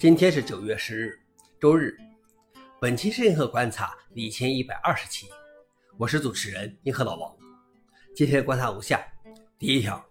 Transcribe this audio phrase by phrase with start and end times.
[0.00, 1.20] 今天是九月十日，
[1.60, 1.94] 周日。
[2.80, 5.26] 本期是银河观察一千一百二十期，
[5.98, 7.36] 我是主持人银河老王。
[8.16, 9.04] 今天的观察如下：
[9.58, 10.02] 第一条，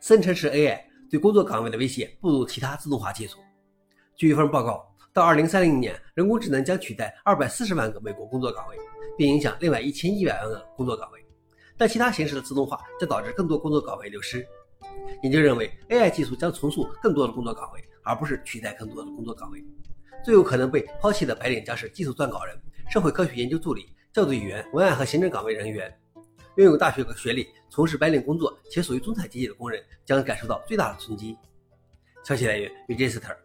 [0.00, 0.80] 生成式 AI
[1.10, 3.36] 对工作岗位的威胁不如其他自动化技术。
[4.16, 8.76] 据一份报告，到二零三零年，人工智能将取代二百四十万个美国工作岗位，
[9.18, 11.22] 并影响另外一千一百万个工作岗位。
[11.76, 14.48] 但其他形式的自动化将导致更多工作岗位流失。
[15.22, 17.84] 研究认为，AI 技术将重塑更多的工作岗位。
[18.02, 19.62] 而不是取代更多的工作岗位，
[20.24, 25.94] 最有可能被抛弃的白领将是技术撰稿人、社会科学研究助理、校对员、文案和行政岗位人员。
[26.56, 31.36] 拥有大学学历、从事白领工作且属于中产阶级的工人将感受到最大的冲击。
[32.24, 33.36] 消息来源：Register。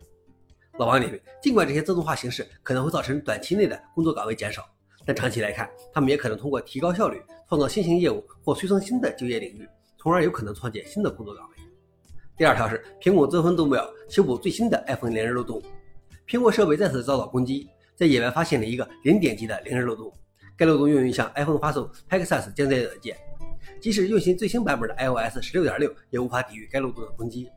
[0.80, 4.66] 老王认为，尽管这些自动化形式可能会造成短期内的工作岗位减少，
[5.06, 9.68] 但长期来看，他们也可能通过提高效率、创造新型业务或催生新的就业领域，
[10.06, 11.56] 从而有可能创建新的工作岗位。
[12.38, 15.60] 第二条是苹果争分夺秒修补最新的 iPhone 连日漏洞。
[16.28, 20.14] 苹果设备再次遭到攻击，在野外发现了一个零点级的连日漏洞。
[20.56, 23.18] 该漏洞用于向 iPhone 发送 Texas 降载软件，
[23.82, 27.50] 即使运行最新版本的 iOS 十六点六，也无法抵御该漏洞的攻击。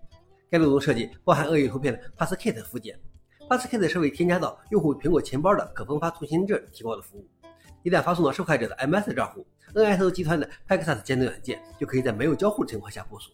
[0.50, 2.98] 该漏洞设计包含恶意图片的 Passkit 附件
[3.46, 7.28] ，Passkit 是为添加到用户苹果钱包的可分发通行证提供的服务。
[7.82, 13.30] 一旦发送到受害者的 MS 账户，NSO 集团的 Texas 监测软件就可以在没有交互的情况下部署。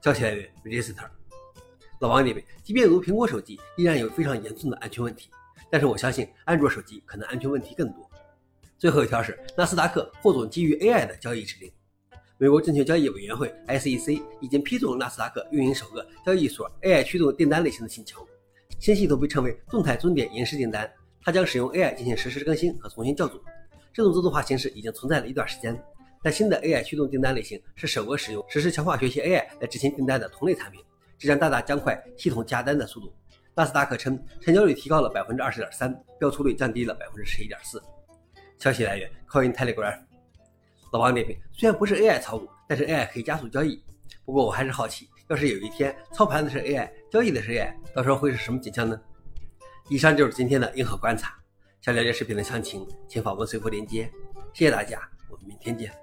[0.00, 1.08] 消息来源：Register。
[2.00, 5.30] 老王认为，即便如苹果手机依然有非常严重的安全问题，
[5.70, 8.10] 但是我相信安卓手机可能安全问题更多。
[8.76, 11.72] 最后一条是纳斯达克获准基于 AI 的交易指令。
[12.38, 18.26] 美国证券交易委员会 SEC 已经批准了纳斯达克运营首个交易所 AI 驱动订单类型的请求。
[18.80, 20.92] 新系统被称为动态终点延时订单，
[21.22, 23.40] 它将使用 AI 进行实时更新和重新校准。
[23.92, 25.80] 这种自动化形式已经存在了一段时间。
[26.22, 30.80] 但新的 AI 驱动订单类型是首个使用实时强化学习 AI 来执行订单的同类产品，
[31.18, 33.12] 这将大大加快系统加单的速度。
[33.54, 37.82] 纳斯达克称，成交率提高了百分之二十点三，标出率降低了百分之十一点四。
[38.58, 39.98] 消息来源：Coin Telegraph。
[40.92, 43.82] 老王点评：虽然不是 AI 操作，但是 AI 可以加速交易。
[44.24, 48.98] 不过我还是好奇，要是有一天操盘的是 AI，交易的是 AI，到时候会是什么景象呢？
[49.88, 51.36] 以上就是今天的硬核观察。
[51.82, 54.08] 想了解视频的详情，请访问随后链接。
[54.54, 56.01] 谢谢大家，我们明天见。